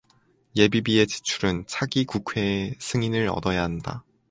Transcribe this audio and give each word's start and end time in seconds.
예비비의 0.55 1.05
지출은 1.05 1.65
차기국회의 1.67 2.73
승인을 2.79 3.29
얻어야 3.29 3.61
한다. 3.61 4.03